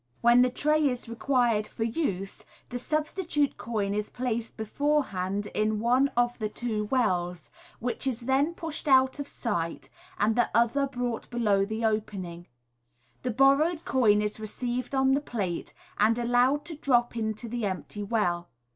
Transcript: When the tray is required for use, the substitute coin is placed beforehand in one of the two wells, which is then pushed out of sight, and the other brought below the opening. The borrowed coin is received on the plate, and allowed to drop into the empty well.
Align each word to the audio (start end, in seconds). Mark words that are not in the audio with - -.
When 0.21 0.41
the 0.41 0.49
tray 0.49 0.89
is 0.89 1.07
required 1.07 1.67
for 1.67 1.83
use, 1.83 2.43
the 2.69 2.79
substitute 2.79 3.55
coin 3.55 3.93
is 3.93 4.09
placed 4.09 4.57
beforehand 4.57 5.45
in 5.53 5.79
one 5.79 6.07
of 6.17 6.39
the 6.39 6.49
two 6.49 6.85
wells, 6.85 7.51
which 7.79 8.07
is 8.07 8.21
then 8.21 8.55
pushed 8.55 8.87
out 8.87 9.19
of 9.19 9.27
sight, 9.27 9.91
and 10.17 10.35
the 10.35 10.49
other 10.55 10.87
brought 10.87 11.29
below 11.29 11.65
the 11.65 11.85
opening. 11.85 12.47
The 13.21 13.29
borrowed 13.29 13.85
coin 13.85 14.23
is 14.23 14.39
received 14.39 14.95
on 14.95 15.11
the 15.11 15.21
plate, 15.21 15.71
and 15.99 16.17
allowed 16.17 16.65
to 16.65 16.75
drop 16.77 17.15
into 17.15 17.47
the 17.47 17.67
empty 17.67 18.01
well. 18.01 18.49